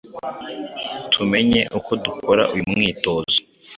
Tumenye 1.13 1.61
uko 1.77 1.91
dukora 2.03 2.43
uyu 2.53 2.65
mwitozo 2.71 3.37